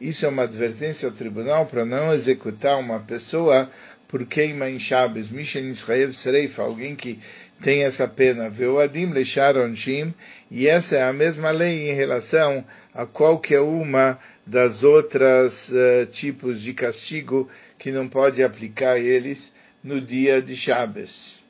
Isso 0.00 0.26
é 0.26 0.28
uma 0.28 0.42
advertência 0.42 1.08
ao 1.08 1.14
tribunal 1.14 1.66
para 1.66 1.84
não 1.84 2.12
executar 2.12 2.78
uma 2.78 3.00
pessoa 3.00 3.68
por 4.08 4.24
queima 4.26 4.68
em 4.68 4.78
Shabbos, 4.78 5.30
Mishen 5.30 5.70
Israel 5.70 6.12
Sereif, 6.12 6.60
alguém 6.60 6.94
que 6.94 7.18
tem 7.62 7.84
essa 7.84 8.06
pena, 8.06 8.50
Veoadim 8.50 9.12
Leshar 9.12 9.56
Onshim, 9.56 10.12
e 10.50 10.66
essa 10.66 10.96
é 10.96 11.02
a 11.02 11.12
mesma 11.12 11.50
lei 11.50 11.90
em 11.90 11.94
relação 11.94 12.64
a 12.92 13.06
qualquer 13.06 13.60
uma 13.60 14.18
das 14.46 14.82
outras 14.82 15.52
uh, 15.68 16.06
tipos 16.12 16.60
de 16.60 16.74
castigo 16.74 17.50
que 17.78 17.90
não 17.90 18.08
pode 18.08 18.42
aplicar 18.42 18.98
eles 18.98 19.52
no 19.82 20.00
dia 20.00 20.42
de 20.42 20.56
Shabbos. 20.56 21.42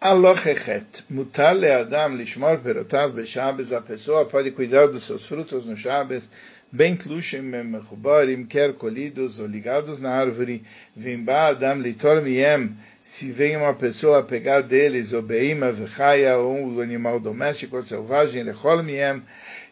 Alochechet, 0.00 0.86
mutar 1.08 1.54
le'adam 1.54 2.16
lishmor 2.16 2.58
perotav 2.58 3.14
beShabbos, 3.14 3.72
a 3.72 3.80
pessoa 3.80 4.26
pode 4.26 4.50
cuidar 4.50 4.86
dos 4.88 5.06
seus 5.06 5.26
frutos 5.26 5.64
no 5.64 5.76
Shabbos, 5.76 6.28
bem 6.72 6.96
tlushim 6.96 7.42
mechubarim, 7.42 8.44
quer 8.44 8.74
colhidos 8.74 9.38
ou 9.38 9.46
ligados 9.46 10.00
na 10.00 10.10
árvore, 10.10 10.62
vimba 10.94 11.48
adam 11.48 11.80
litor 11.80 12.22
miem, 12.22 12.70
se 13.04 13.30
vem 13.30 13.56
uma 13.56 13.74
pessoa 13.74 14.22
pegar 14.24 14.62
deles, 14.62 15.12
ou 15.12 15.22
beima 15.22 15.70
vechaya, 15.70 16.38
ou 16.38 16.56
um 16.56 16.80
animal 16.80 17.20
doméstico 17.20 17.76
ou 17.76 17.82
selvagem, 17.84 18.42
lechol 18.42 18.82
miem, 18.82 19.22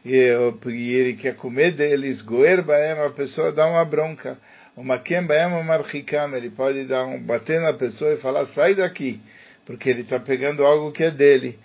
e, 0.04 0.16
ele 0.16 1.14
quer 1.14 1.34
comer 1.34 1.72
deles, 1.72 2.22
goer 2.22 2.62
baem, 2.62 2.92
a 2.92 3.10
pessoa 3.10 3.50
dá 3.50 3.66
uma 3.66 3.84
bronca, 3.84 4.38
uma 4.76 4.98
quem 4.98 5.22
baem 5.22 5.50
marchikam, 5.64 6.34
ele 6.36 6.50
pode 6.50 6.84
dar 6.84 7.04
um, 7.06 7.20
bater 7.20 7.60
na 7.60 7.72
pessoa 7.72 8.12
e 8.14 8.18
falar, 8.18 8.46
sai 8.48 8.74
daqui, 8.74 9.20
porque 9.64 9.90
ele 9.90 10.02
está 10.02 10.18
pegando 10.20 10.64
algo 10.64 10.92
que 10.92 11.04
é 11.04 11.10
dele 11.10 11.58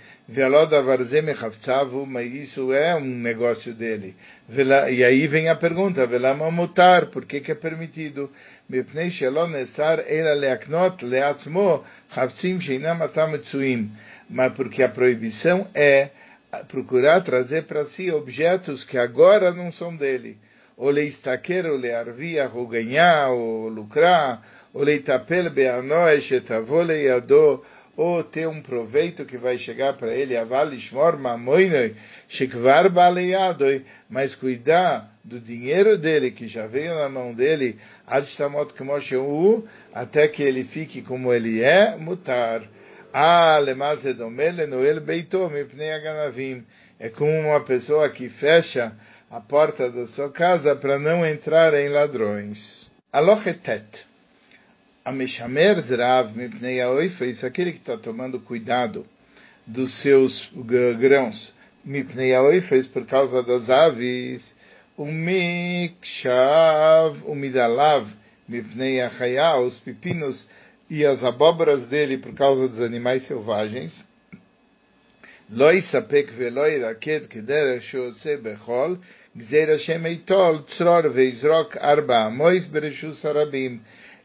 mas 2.05 2.31
isso 2.31 2.71
é 2.71 2.95
um 2.95 3.03
negócio 3.03 3.73
dele. 3.73 4.15
E 4.91 5.03
aí 5.03 5.27
vem 5.27 5.49
a 5.49 5.55
pergunta, 5.55 6.05
velama 6.05 6.51
mutar, 6.51 7.07
por 7.07 7.25
que, 7.25 7.39
que 7.39 7.51
é 7.51 7.55
permitido? 7.55 8.29
Mas 14.29 14.53
porque 14.53 14.83
a 14.83 14.89
proibição 14.89 15.67
é 15.73 16.09
procurar 16.67 17.21
trazer 17.21 17.63
para 17.63 17.85
si 17.85 18.11
objetos 18.11 18.85
que 18.85 18.99
agora 18.99 19.51
não 19.51 19.71
são 19.71 19.95
dele. 19.95 20.37
Ou 20.77 20.91
leistaquer, 20.91 21.65
ou 21.65 21.75
learvia, 21.75 22.49
ou 22.53 22.67
ganhar, 22.67 23.29
ou 23.31 23.67
lucrar, 23.67 24.43
ou 24.71 24.83
leitapel 24.83 25.49
beanoe, 25.49 26.21
etavole 26.31 26.93
leador, 26.93 27.65
ou 27.99 28.23
ter 28.23 28.47
um 28.47 28.61
proveito 28.61 29.25
que 29.25 29.37
vai 29.37 29.57
chegar 29.57 29.91
para 29.97 30.13
ele, 30.13 30.33
mas 34.09 34.35
cuidar 34.35 35.11
do 35.21 35.37
dinheiro 35.37 35.97
dele, 35.97 36.31
que 36.31 36.47
já 36.47 36.65
veio 36.65 36.95
na 36.95 37.09
mão 37.09 37.33
dele, 37.33 37.77
até 39.93 40.29
que 40.29 40.41
ele 40.41 40.63
fique 40.63 41.01
como 41.01 41.33
ele 41.33 41.61
é, 41.61 41.97
mutar. 41.97 42.61
Ah. 43.13 43.59
É 47.01 47.09
como 47.09 47.31
uma 47.31 47.59
pessoa 47.65 48.09
que 48.09 48.29
fecha 48.29 48.93
a 49.29 49.41
porta 49.41 49.91
da 49.91 50.07
sua 50.07 50.31
casa 50.31 50.73
para 50.73 50.97
não 50.97 51.25
entrar 51.25 51.73
em 51.73 51.89
ladrões. 51.89 52.89
Alochetet. 53.11 54.07
Ameshamer 55.05 55.81
Zrav 55.83 56.35
Mipnei 56.35 56.81
Aoifes, 56.81 57.43
aquele 57.43 57.71
que 57.71 57.79
está 57.79 57.97
tomando 57.97 58.39
cuidado 58.41 59.05
dos 59.65 60.01
seus 60.01 60.51
grãos, 60.99 61.53
Mipnei 61.85 62.35
Aoifes, 62.35 62.85
por 62.87 63.05
causa 63.05 63.41
das 63.41 63.69
aves, 63.69 64.53
Umikshav 64.97 66.27
Umidalav 67.25 68.07
Mipnei 68.47 68.99
Achaya, 69.01 69.57
os 69.57 69.77
pepinos 69.79 70.45
e 70.89 71.05
as 71.05 71.23
abóboras 71.23 71.87
dele 71.87 72.17
por 72.17 72.33
causa 72.33 72.67
dos 72.67 72.81
animais 72.81 73.25
selvagens, 73.25 73.93
Loi 75.51 75.81
sapek 75.89 76.31
veloi 76.37 76.77
raket 76.77 77.27
kedera 77.27 77.81
shose 77.81 78.37
bechol, 78.37 78.99
gzeir 79.33 79.71
Hashem 79.73 80.05
eitol 80.05 80.61
tzror 80.69 81.09
veizrok 81.09 81.73
arba 81.81 82.27
amois 82.27 82.67
bereshus 82.69 83.25
arabim 83.25 83.79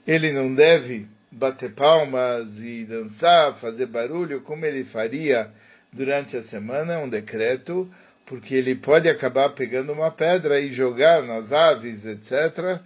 ele 0.06 0.32
não 0.32 0.54
deve 0.54 1.06
bater 1.30 1.72
palmas 1.74 2.48
e 2.58 2.84
dançar, 2.84 3.54
fazer 3.56 3.86
barulho, 3.86 4.42
como 4.42 4.64
ele 4.64 4.84
faria 4.84 5.50
durante 5.92 6.36
a 6.36 6.42
semana, 6.44 6.98
um 6.98 7.08
decreto, 7.08 7.90
porque 8.26 8.54
ele 8.54 8.76
pode 8.76 9.08
acabar 9.08 9.50
pegando 9.50 9.92
uma 9.92 10.10
pedra 10.10 10.60
e 10.60 10.72
jogar 10.72 11.22
nas 11.22 11.52
aves, 11.52 12.04
etc., 12.04 12.32
uh, 12.58 12.80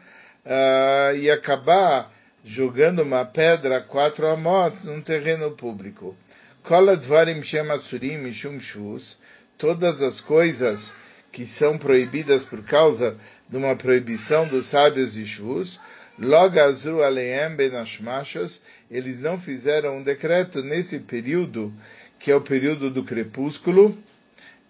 ah, 0.47 1.13
e 1.15 1.31
acabar 1.31 2.11
jogando 2.45 3.03
uma 3.03 3.25
pedra 3.25 3.81
quatro 3.83 4.27
amot 4.27 4.77
num 4.85 5.01
terreno 5.01 5.51
público. 5.53 6.17
Koladvarim 6.65 7.43
Shemasurim 7.43 8.19
Mishum 8.19 8.61
Shus, 8.61 9.19
todas 9.59 10.01
as 10.01 10.21
coisas 10.23 10.93
que 11.33 11.47
são 11.47 11.79
proibidas 11.79 12.43
por 12.45 12.65
causa 12.65 13.17
de 13.49 13.57
uma 13.57 13.77
proibição 13.77 14.47
dos 14.49 14.69
sábios 14.71 15.13
de 15.13 15.27
Shus, 15.27 15.79
Logazru 16.19 17.03
Aleem 17.03 17.55
Benashmashos, 17.57 18.61
eles 18.91 19.21
não 19.21 19.39
fizeram 19.41 19.99
um 19.99 20.03
decreto 20.03 20.63
nesse 20.63 20.99
período, 21.01 21.73
que 22.19 22.31
é 22.31 22.35
o 22.35 22.41
período 22.41 22.91
do 22.91 23.05
crepúsculo, 23.05 23.97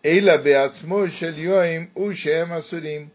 Eila 0.05 0.39
Beatzmo 0.39 1.09
Shel 1.09 1.39
Yoim 1.39 1.89
Ushem 1.95 2.53
Asurim, 2.53 3.11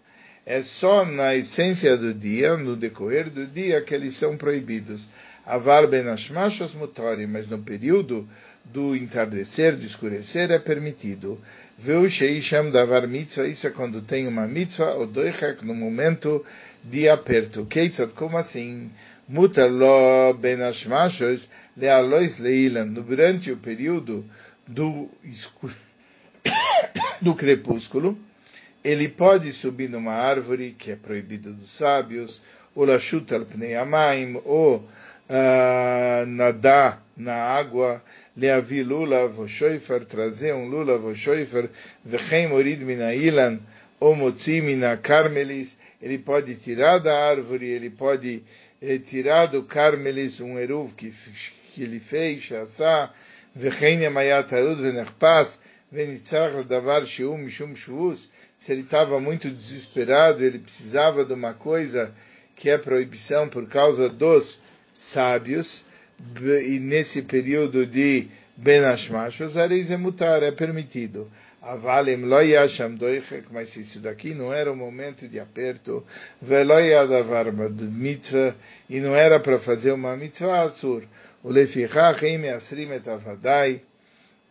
é 0.45 0.63
só 0.63 1.05
na 1.05 1.35
essência 1.35 1.95
do 1.95 2.13
dia, 2.13 2.57
no 2.57 2.75
decorrer 2.75 3.29
do 3.29 3.47
dia, 3.47 3.81
que 3.81 3.93
eles 3.93 4.17
são 4.19 4.35
proibidos. 4.35 5.07
Avar 5.45 5.87
ben 5.87 6.07
ashmashos 6.07 6.73
mutori, 6.73 7.27
mas 7.27 7.49
no 7.49 7.59
período 7.59 8.27
do 8.65 8.95
entardecer, 8.95 9.75
de 9.75 9.87
escurecer, 9.87 10.51
é 10.51 10.59
permitido. 10.59 11.39
Veu 11.77 12.09
sheisham 12.09 12.71
davar 12.71 13.07
mitzvah, 13.07 13.47
isso 13.47 13.67
é 13.67 13.69
quando 13.69 14.01
tem 14.01 14.25
uma 14.25 14.47
mitzvah, 14.47 14.93
ou 14.93 15.07
doichak, 15.07 15.65
no 15.65 15.75
momento 15.75 16.45
de 16.83 17.09
aperto. 17.09 17.65
Keitzat, 17.65 18.13
como 18.13 18.37
assim? 18.37 18.89
Mutar 19.27 19.69
lo 19.69 20.33
ben 20.35 20.61
ashmashos 20.61 21.47
lealois 21.75 22.37
leilan, 22.39 22.93
durante 22.93 23.51
o 23.51 23.57
período 23.57 24.25
do, 24.67 25.09
do 27.21 27.35
crepúsculo, 27.35 28.17
ele 28.83 29.09
pode 29.09 29.51
subir 29.53 29.89
numa 29.89 30.13
árvore, 30.13 30.75
que 30.77 30.91
é 30.91 30.95
proibido 30.95 31.53
dos 31.53 31.77
sábios, 31.77 32.41
ou 32.75 32.85
lachuta 32.85 33.35
al 33.35 33.47
ou 34.45 34.87
uh, 35.29 36.25
nadar 36.25 37.03
na 37.15 37.33
água, 37.33 38.01
leavi 38.35 38.83
lula 38.83 39.27
voshoifer, 39.27 40.05
trazer 40.05 40.53
um 40.53 40.67
lula 40.67 40.97
voshoifer, 40.97 41.69
vechem 42.03 42.51
orid 42.51 42.83
minailan, 42.83 43.59
ou 43.99 44.15
motzi 44.15 44.61
mina 44.61 44.97
carmelis, 44.97 45.75
ele 46.01 46.17
pode 46.17 46.55
tirar 46.55 46.99
da 46.99 47.29
árvore, 47.29 47.65
ele 47.65 47.89
pode 47.89 48.43
eh, 48.81 48.99
tirar 48.99 49.45
do 49.45 49.63
carmelis 49.63 50.39
um 50.41 50.59
eruv 50.59 50.93
que, 50.95 51.13
que 51.73 51.83
ele 51.83 51.99
fez, 52.01 52.43
chassá, 52.43 53.13
vechem 53.55 54.01
yamayat 54.01 54.49
venerpas, 54.49 55.57
venitzach 55.91 56.63
davar 56.67 57.05
shium 57.05 57.37
mishum 57.37 57.75
shvus, 57.75 58.27
se 58.57 58.71
ele 58.71 58.81
estava 58.81 59.19
muito 59.19 59.49
desesperado, 59.49 60.43
ele 60.43 60.59
precisava 60.59 61.23
de 61.23 61.33
uma 61.33 61.53
coisa 61.53 62.13
que 62.55 62.69
é 62.69 62.77
proibição 62.77 63.47
por 63.47 63.67
causa 63.69 64.09
dos 64.09 64.59
sábios, 65.13 65.83
e 66.65 66.79
nesse 66.79 67.21
período 67.21 67.85
de 67.85 68.27
Ben 68.57 68.83
Ashmashos, 68.85 69.53
mutar, 69.99 70.43
é 70.43 70.51
permitido. 70.51 71.29
Avalem 71.61 72.25
lo 72.25 72.41
yasham 72.41 72.95
doichek, 72.95 73.47
mas 73.49 73.73
isso 73.77 73.99
daqui 74.01 74.33
não 74.33 74.53
era 74.53 74.69
o 74.69 74.75
momento 74.75 75.27
de 75.29 75.39
aperto, 75.39 76.05
velo 76.41 76.77
yadavar 76.77 77.53
mitzvah, 77.53 78.53
e 78.89 78.99
não 78.99 79.15
era 79.15 79.39
para 79.39 79.59
fazer 79.59 79.93
uma 79.93 80.17
mitzvah 80.17 80.63
asur. 80.63 81.03
O 81.41 81.49
lefichach 81.49 82.21
em 82.25 82.49
asrim 82.49 82.91
et 82.91 83.07
avadai, 83.07 83.81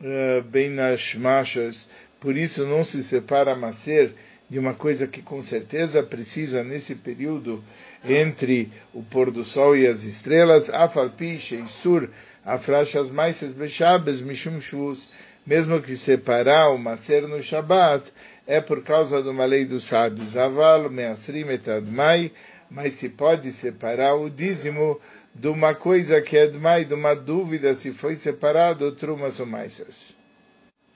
eh, 0.03 0.43
ben 0.51 0.81
ashmashos, 0.81 1.87
por 2.19 2.35
isso 2.35 2.65
não 2.67 2.83
se 2.83 3.05
separa 3.05 3.55
Maser 3.55 4.13
de 4.53 4.59
uma 4.59 4.75
coisa 4.75 5.07
que 5.07 5.23
com 5.23 5.43
certeza 5.43 6.03
precisa 6.03 6.63
nesse 6.63 6.95
período 6.95 7.65
entre 8.05 8.71
o 8.93 9.03
pôr 9.03 9.31
do 9.31 9.47
sol 9.47 9.75
e 9.75 9.87
as 9.87 10.03
estrelas, 10.03 10.69
Afalpi, 10.69 11.41
Sheisur, 11.41 12.07
Afrashas 12.45 13.11
Maises 13.11 13.55
Beshabes, 13.55 14.21
Mishum 14.21 14.61
Shvus, 14.61 15.11
mesmo 15.47 15.81
que 15.81 15.97
separar 15.97 16.69
o 16.69 16.77
Maser 16.77 17.27
no 17.27 17.43
Shabat, 17.43 18.05
é 18.47 18.61
por 18.61 18.85
causa 18.85 19.23
de 19.23 19.29
uma 19.31 19.47
lei 19.47 19.65
dos 19.65 19.89
sábios, 19.89 20.37
Aval, 20.37 20.91
Measrim 20.91 21.49
Etadmai, 21.49 22.31
mas 22.71 22.99
se 22.99 23.09
pode 23.09 23.51
separar 23.55 24.17
o 24.17 24.29
dízimo 24.29 25.01
de 25.35 25.49
uma 25.49 25.75
coisa 25.75 26.21
que 26.21 26.37
é 26.37 26.47
Dmai, 26.49 26.85
de 26.85 26.93
uma 26.93 27.15
dúvida 27.15 27.75
se 27.77 27.93
foi 27.93 28.17
separado 28.17 28.93
Trumas 28.97 29.41
ou 29.41 29.47
Maisers. 29.47 30.22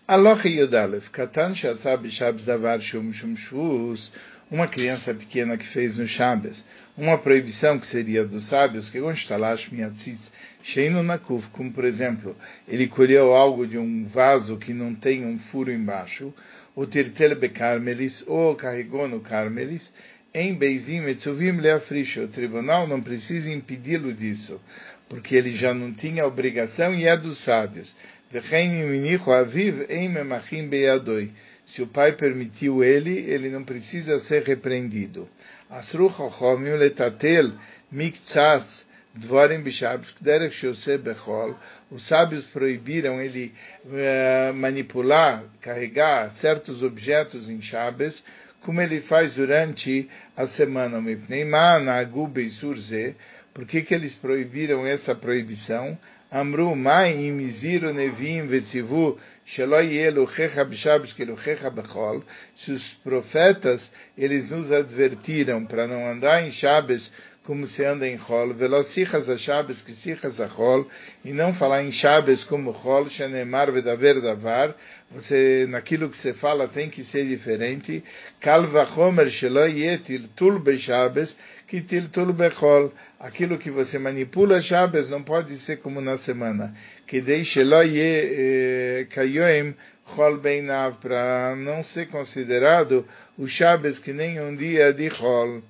Aloha 0.08 0.48
Yudalef, 0.48 1.10
Katan 1.10 1.52
Shazab 1.56 2.08
Shabs 2.12 2.44
Davar 2.44 2.80
Shum 2.80 3.12
Shum 3.12 3.34
Shvus, 3.34 4.12
uma 4.48 4.68
criança 4.68 5.12
pequena 5.12 5.56
que 5.56 5.66
fez 5.72 5.96
no 5.96 6.06
Shabbos, 6.06 6.64
uma 6.96 7.18
proibição 7.18 7.76
que 7.76 7.88
seria 7.88 8.24
dos 8.24 8.48
sábios, 8.48 8.88
que 8.88 9.00
Gonstalash 9.00 9.68
Miatzitz, 9.72 10.20
Sheino 10.62 11.02
Nakuf, 11.02 11.48
como 11.48 11.72
por 11.72 11.84
exemplo, 11.84 12.36
ele 12.68 12.86
colheu 12.86 13.34
algo 13.34 13.66
de 13.66 13.78
um 13.78 14.06
vaso 14.06 14.56
que 14.58 14.72
não 14.72 14.94
tem 14.94 15.26
um 15.26 15.40
furo 15.40 15.72
embaixo, 15.72 16.32
o 16.76 16.86
Tirtel 16.86 17.34
Becarmelis, 17.34 18.22
ou 18.28 18.54
carregou 18.54 19.08
no 19.08 19.18
Carmelis, 19.18 19.92
em 20.32 20.54
Beizim 20.54 21.02
Etzuvim 21.06 21.50
Leafrisha, 21.50 22.22
o 22.22 22.28
tribunal 22.28 22.86
não 22.86 23.02
precisa 23.02 23.50
impedi-lo 23.50 24.14
disso, 24.14 24.60
porque 25.08 25.34
ele 25.34 25.56
já 25.56 25.74
não 25.74 25.92
tinha 25.92 26.24
obrigação 26.24 26.94
e 26.94 27.08
é 27.08 27.16
dos 27.16 27.42
sábios. 27.42 27.92
Se 31.66 31.82
o 31.82 31.86
pai 31.86 32.12
permitiu 32.12 32.82
ele, 32.82 33.10
ele 33.10 33.48
não 33.50 33.64
precisa 33.64 34.20
ser 34.20 34.42
repreendido. 34.42 35.28
Os 41.90 42.06
sábios 42.08 42.44
proibiram 42.46 43.20
ele 43.20 43.52
uh, 43.84 44.54
manipular, 44.54 45.44
carregar 45.60 46.32
certos 46.40 46.82
objetos 46.82 47.48
em 47.48 47.60
Shabbos, 47.62 48.22
como 48.62 48.80
ele 48.80 49.00
faz 49.02 49.34
durante 49.34 50.08
a 50.36 50.46
semana. 50.48 51.00
Por 53.54 53.66
que, 53.66 53.82
que 53.82 53.94
eles 53.94 54.14
proibiram 54.16 54.86
essa 54.86 55.14
proibição? 55.14 55.96
Amru 56.30 56.74
mai 56.74 57.26
imiziru 57.26 57.92
nevim 57.92 58.48
vetzivu 58.48 59.18
shelo 59.44 59.80
yeluchecha 59.80 60.64
b'shabbos 60.64 61.12
keluchecha 61.14 61.70
bechol. 61.70 62.22
Se 62.56 62.72
os 62.72 62.82
profetas, 63.04 63.80
eles 64.18 64.50
nos 64.50 64.72
advertiram 64.72 65.64
para 65.64 65.86
não 65.86 66.06
andar 66.06 66.42
em 66.42 66.50
Shabbos 66.50 67.12
como 67.46 67.64
se 67.68 67.84
anda 67.84 68.08
em 68.08 68.18
Chol, 68.18 68.54
velocichas 68.54 69.28
a 69.28 69.38
Shabbos 69.38 69.80
que 69.82 69.92
sichas 69.92 70.40
a 70.40 70.48
Chol, 70.48 70.84
e 71.24 71.32
não 71.32 71.54
falar 71.54 71.84
em 71.84 71.92
Shabbos 71.92 72.42
como 72.44 72.74
Chol, 72.74 73.08
shenemar 73.08 73.70
vedaver 73.70 74.20
davar, 74.20 74.74
você, 75.12 75.64
naquilo 75.68 76.10
que 76.10 76.18
você 76.18 76.34
fala 76.34 76.66
tem 76.66 76.90
que 76.90 77.04
ser 77.04 77.24
diferente, 77.24 78.02
kalva 78.40 78.84
chomer 78.86 79.30
shelo 79.30 79.64
yetil 79.64 80.28
tul 80.34 80.58
be-Shabbos, 80.58 81.34
que 81.66 81.80
tiltul 81.82 82.32
bechol, 82.32 82.92
aquilo 83.18 83.58
que 83.58 83.70
você 83.70 83.98
manipula 83.98 84.62
Shabbos 84.62 85.10
não 85.10 85.22
pode 85.22 85.58
ser 85.60 85.78
como 85.78 86.00
na 86.00 86.18
semana, 86.18 86.74
que 87.06 87.20
deixe 87.20 87.62
lo 87.64 87.82
ye 87.82 89.06
kayoim 89.10 89.74
chol 90.14 90.38
beinav, 90.38 90.98
para 91.00 91.56
não 91.56 91.82
ser 91.82 92.06
considerado 92.06 93.06
o 93.36 93.46
Shabbos 93.46 93.98
que 93.98 94.12
nem 94.12 94.40
um 94.40 94.54
dia 94.54 94.92
de 94.92 95.10
chol, 95.10 95.62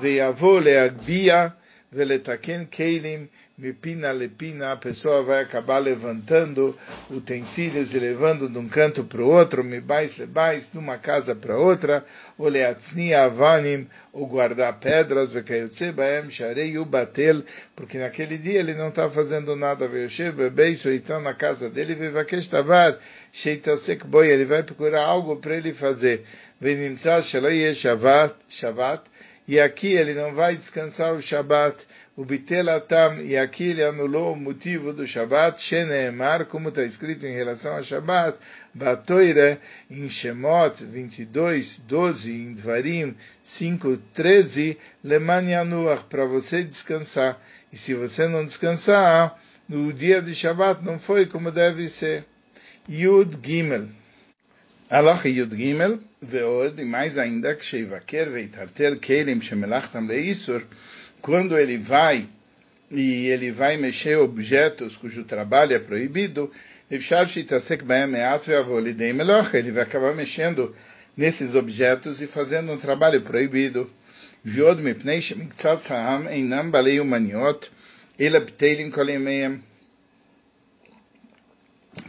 ve'yavo 0.00 0.58
leagbia, 0.58 1.52
veletaken 1.92 2.66
keilim, 2.66 3.28
mipina 3.58 4.10
lepina, 4.12 4.72
a 4.72 4.76
pessoa 4.76 5.22
vai 5.22 5.42
acabar 5.42 5.78
levantando 5.78 6.76
utensílios 7.10 7.92
e 7.92 7.98
levando 7.98 8.48
de 8.48 8.58
um 8.58 8.68
canto 8.68 9.04
para 9.04 9.22
o 9.22 9.28
outro, 9.28 9.62
mibais 9.62 10.16
lebais, 10.16 10.70
de 10.70 10.78
uma 10.78 10.98
casa 10.98 11.34
para 11.34 11.56
outra, 11.56 12.04
ou 12.38 12.48
leatzni 12.48 13.12
avanim, 13.12 13.86
ou 14.12 14.26
guardar 14.26 14.78
pedras, 14.80 15.32
vekayotse 15.32 15.92
baem 15.92 16.30
sharei 16.30 16.78
ubatel, 16.78 17.42
porque 17.76 17.98
naquele 17.98 18.38
dia 18.38 18.60
ele 18.60 18.74
não 18.74 18.88
está 18.88 19.10
fazendo 19.10 19.54
nada, 19.54 19.86
ve'yoshev 19.86 20.36
bebeiso, 20.36 20.88
ele 20.88 20.96
está 20.98 21.20
na 21.20 21.34
casa 21.34 21.68
dele, 21.68 21.94
ve'vakesh 21.94 22.48
tavar, 22.48 22.98
sheitasek 23.32 24.06
boi, 24.06 24.28
ele 24.28 24.46
vai 24.46 24.62
procurar 24.62 25.04
algo 25.04 25.36
para 25.36 25.56
ele 25.56 25.74
fazer, 25.74 26.24
ve'nimtza 26.60 27.22
shaloi 27.22 27.74
shavat, 27.74 28.34
shavat, 28.48 29.12
e 29.46 29.58
aqui 29.58 29.92
ele 29.92 30.14
não 30.14 30.34
vai 30.34 30.56
descansar 30.56 31.14
o 31.14 31.22
Shabat, 31.22 31.76
Ubitelatam, 32.14 33.22
e 33.22 33.38
aqui 33.38 33.70
ele 33.70 33.82
anulou 33.82 34.34
o 34.34 34.36
motivo 34.36 34.92
do 34.92 35.06
Shabat, 35.06 35.62
Sheneemar, 35.62 36.44
como 36.44 36.68
está 36.68 36.82
escrito 36.84 37.24
em 37.24 37.34
relação 37.34 37.74
ao 37.74 37.82
Shabat, 37.82 38.36
batoire 38.74 39.58
em 39.90 40.10
Shemot 40.10 40.84
22, 40.84 41.78
12, 41.88 42.30
em 42.30 42.52
Dvarim 42.52 43.16
5, 43.56 43.96
13, 44.12 44.76
Lemanianuach, 45.02 46.04
para 46.10 46.26
você 46.26 46.62
descansar. 46.64 47.40
E 47.72 47.78
se 47.78 47.94
você 47.94 48.28
não 48.28 48.44
descansar, 48.44 49.38
no 49.66 49.90
dia 49.90 50.20
de 50.20 50.34
Shabat 50.34 50.84
não 50.84 50.98
foi 50.98 51.24
como 51.24 51.50
deve 51.50 51.88
ser. 51.88 52.26
Yud 52.86 53.38
Gimel. 53.42 53.88
Alach 54.90 55.26
Yud 55.26 55.56
Gimel, 55.56 55.98
veod, 56.20 56.78
e 56.78 56.84
mais 56.84 57.16
ainda, 57.16 57.54
que 57.54 57.64
Sheivaker, 57.64 58.30
veitartel, 58.30 58.98
Keilim, 58.98 59.40
Shemelachtam, 59.40 60.06
Leisur, 60.06 60.62
quando 61.22 61.56
ele 61.56 61.78
vai 61.78 62.28
e 62.90 63.28
ele 63.28 63.52
vai 63.52 63.78
mexer 63.78 64.18
objetos 64.18 64.94
cujo 64.96 65.24
trabalho 65.24 65.72
é 65.72 65.78
proibido, 65.78 66.52
ele 69.56 69.72
vai 69.72 69.82
acabar 69.84 70.14
mexendo 70.14 70.74
nesses 71.16 71.54
objetos 71.54 72.20
e 72.20 72.26
fazendo 72.26 72.70
um 72.72 72.78
trabalho 72.78 73.22
proibido. 73.22 73.90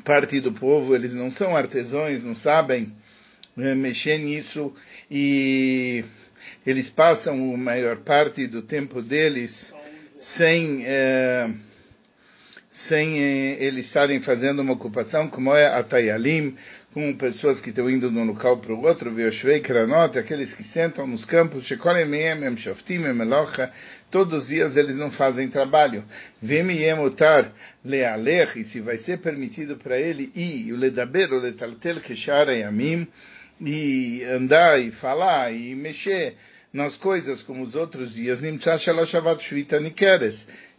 Parte 0.04 0.42
do 0.42 0.52
povo, 0.54 0.96
eles 0.96 1.14
não 1.14 1.32
são 1.32 1.56
artesãos, 1.56 2.24
não 2.24 2.36
sabem 2.38 2.92
eh, 3.58 3.76
mexer 3.76 4.18
nisso 4.18 4.74
e 5.10 6.04
eles 6.66 6.90
passam 6.90 7.54
a 7.54 7.58
maior 7.58 7.98
parte 7.98 8.48
do 8.48 8.62
tempo 8.62 9.02
deles 9.02 9.52
sem, 10.38 10.84
eh, 10.86 11.50
sem 12.88 13.20
eh, 13.20 13.58
eles 13.60 13.86
estarem 13.86 14.22
fazendo 14.22 14.62
uma 14.62 14.74
ocupação 14.74 15.28
como 15.28 15.54
é 15.54 15.68
a 15.68 15.84
Tayalim, 15.84 16.56
com 16.94 17.12
pessoas 17.16 17.60
que 17.60 17.70
estão 17.70 17.90
indo 17.90 18.10
de 18.10 18.18
um 18.18 18.24
local 18.24 18.58
para 18.58 18.72
o 18.72 18.84
outro, 18.84 19.12
Vioshvei 19.12 19.62
Kranot, 19.62 20.18
aqueles 20.18 20.54
que 20.54 20.64
sentam 20.64 21.08
nos 21.08 21.26
campos, 21.26 21.68
todos 24.12 24.44
os 24.44 24.48
dias 24.48 24.78
eles 24.78 24.96
não 24.96 25.12
fazem 25.12 25.48
trabalho. 25.50 26.04
Vemiemutar 26.40 27.52
lealer, 27.84 28.56
e 28.58 28.66
se 28.66 28.80
vai 28.80 28.98
ser 29.00 29.18
permitido 29.18 29.78
para 29.78 29.98
ele 29.98 30.32
ir, 30.36 30.72
o 30.72 30.78
ledaber, 30.78 31.34
o 31.34 31.40
letaltel, 31.40 32.00
que 32.00 32.14
yamim, 32.14 33.08
e 33.66 34.24
andar 34.26 34.80
e 34.80 34.92
falar 34.92 35.54
e 35.54 35.74
mexer 35.76 36.36
nas 36.72 36.96
coisas 36.98 37.42
como 37.44 37.64
os 37.64 37.76
outros 37.76 38.14
dias, 38.14 38.42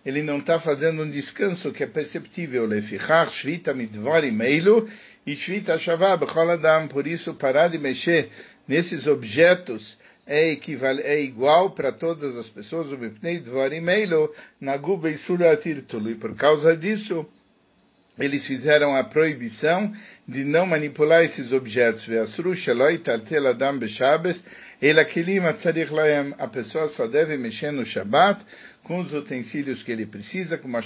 ele 0.04 0.22
não 0.22 0.38
está 0.38 0.60
fazendo 0.60 1.02
um 1.02 1.10
descanso 1.10 1.72
que 1.72 1.82
é 1.82 1.86
perceptível. 1.86 2.68
Por 6.90 7.06
isso, 7.06 7.34
parar 7.34 7.68
de 7.68 7.78
mexer 7.78 8.28
nesses 8.68 9.06
objetos 9.06 9.96
é, 10.26 10.52
equival, 10.52 10.98
é 10.98 11.22
igual 11.22 11.70
para 11.70 11.92
todas 11.92 12.36
as 12.36 12.50
pessoas. 12.50 12.90
E 12.90 12.96
por 16.16 16.36
causa 16.36 16.76
disso, 16.76 17.26
eles 18.18 18.46
fizeram 18.46 18.94
a 18.94 19.02
proibição 19.02 19.92
de 20.26 20.44
não 20.44 20.66
manipular 20.66 21.24
esses 21.24 21.52
objetos. 21.52 22.06
A 26.38 26.46
pessoa 26.46 26.88
só 26.90 27.06
deve 27.06 27.36
mexer 27.36 27.72
no 27.72 27.84
Shabat 27.84 28.44
com 28.84 29.00
os 29.00 29.12
utensílios 29.12 29.82
que 29.82 29.90
ele 29.90 30.06
precisa, 30.06 30.58
como 30.58 30.76
a 30.76 30.82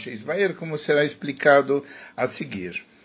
como 0.54 0.78
será 0.78 1.04
explicado 1.04 1.84
a 2.16 2.28
seguir. 2.28 2.88